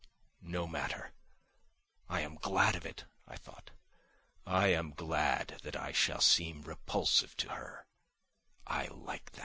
[0.41, 1.13] "No matter,
[2.09, 3.69] I am glad of it," I thought;
[4.47, 7.85] "I am glad that I shall seem repulsive to her;
[8.65, 9.39] I like tha